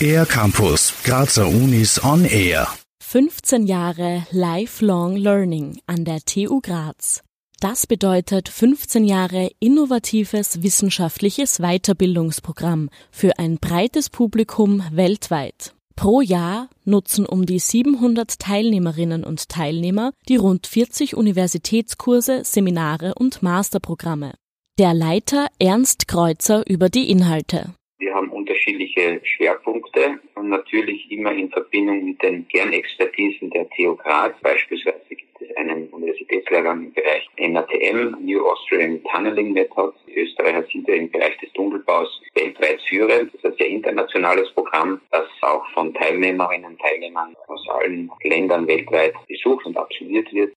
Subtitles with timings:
[0.00, 2.68] Air Campus, Grazer Unis on Air.
[3.00, 7.22] 15 Jahre Lifelong Learning an der TU Graz.
[7.60, 15.74] Das bedeutet 15 Jahre innovatives wissenschaftliches Weiterbildungsprogramm für ein breites Publikum weltweit.
[15.96, 23.42] Pro Jahr nutzen um die 700 Teilnehmerinnen und Teilnehmer die rund 40 Universitätskurse, Seminare und
[23.42, 24.34] Masterprogramme.
[24.78, 27.72] Der Leiter Ernst Kreuzer über die Inhalte.
[27.98, 34.34] Wir haben unterschiedliche Schwerpunkte und natürlich immer in Verbindung mit den Kernexpertisen der TU Graz.
[34.42, 39.96] Beispielsweise gibt es einen Universitätslehrgang im Bereich NATM, New Australian Tunneling Methods.
[40.14, 43.32] Österreicher sind ja im Bereich des Tunnelbaus weltweit führend.
[43.32, 48.66] Das ist ein sehr internationales Programm, das auch von Teilnehmerinnen und Teilnehmern aus allen Ländern
[48.66, 50.52] weltweit besucht und absolviert wird.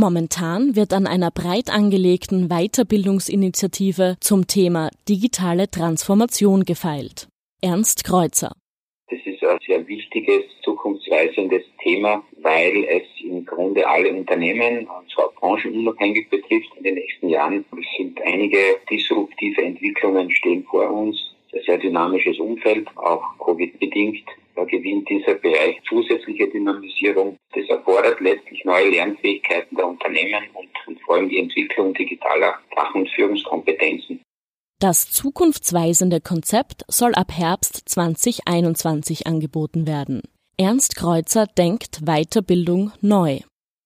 [0.00, 7.28] Momentan wird an einer breit angelegten Weiterbildungsinitiative zum Thema digitale Transformation gefeilt.
[7.60, 8.52] Ernst Kreuzer.
[9.10, 15.32] Das ist ein sehr wichtiges, zukunftsweisendes Thema, weil es im Grunde alle Unternehmen, und zwar
[15.38, 17.66] branchenunabhängig betrifft in den nächsten Jahren.
[17.98, 18.56] Sind einige
[18.90, 21.18] disruptive Entwicklungen stehen vor uns.
[21.52, 24.24] Ein sehr dynamisches Umfeld, auch Covid-bedingt.
[24.56, 27.36] Da gewinnt dieser Bereich zusätzliche Dynamisierung.
[28.00, 33.10] Erfordert letztlich neue Lernfähigkeiten der Unternehmen und, und vor allem die Entwicklung digitaler Fach- und
[33.10, 34.22] Führungskompetenzen.
[34.78, 40.22] Das zukunftsweisende Konzept soll ab Herbst 2021 angeboten werden.
[40.56, 43.40] Ernst Kreuzer denkt Weiterbildung neu.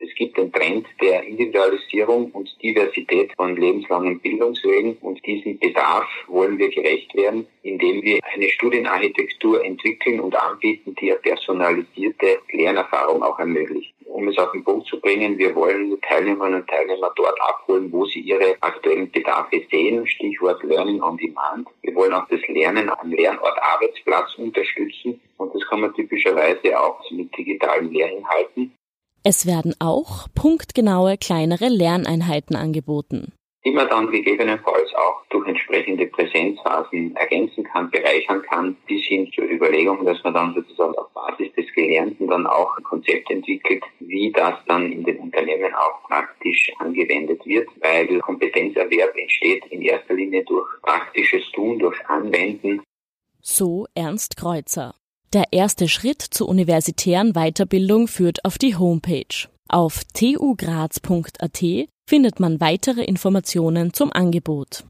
[0.00, 6.56] Es gibt den Trend der Individualisierung und Diversität von lebenslangen Bildungswegen und diesem Bedarf wollen
[6.56, 13.40] wir gerecht werden, indem wir eine Studienarchitektur entwickeln und anbieten, die eine personalisierte Lernerfahrung auch
[13.40, 13.92] ermöglicht.
[14.04, 18.04] Um es auf den Punkt zu bringen, wir wollen Teilnehmerinnen und Teilnehmer dort abholen, wo
[18.06, 21.68] sie ihre aktuellen Bedarfe sehen, Stichwort Learning on Demand.
[21.82, 27.00] Wir wollen auch das Lernen am Lernort Arbeitsplatz unterstützen und das kann man typischerweise auch
[27.10, 28.72] mit digitalen Lehrinhalten.
[29.24, 33.32] Es werden auch punktgenaue kleinere Lerneinheiten angeboten.
[33.64, 39.44] Die man dann gegebenenfalls auch durch entsprechende Präsenzphasen ergänzen kann, bereichern kann, bis hin zur
[39.44, 44.30] Überlegung, dass man dann sozusagen auf Basis des Gelernten dann auch ein Konzept entwickelt, wie
[44.30, 50.44] das dann in den Unternehmen auch praktisch angewendet wird, weil Kompetenzerwerb entsteht in erster Linie
[50.44, 52.82] durch praktisches Tun, durch Anwenden.
[53.42, 54.94] So Ernst Kreuzer.
[55.34, 59.48] Der erste Schritt zur universitären Weiterbildung führt auf die Homepage.
[59.68, 61.62] Auf tugraz.at
[62.08, 64.84] findet man weitere Informationen zum Angebot.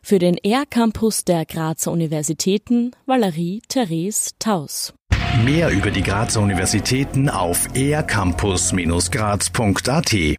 [0.00, 4.94] Für den R-Campus der Grazer Universitäten Valerie Therese Taus.
[5.44, 10.36] Mehr über die Grazer Universitäten auf ercampus-graz.at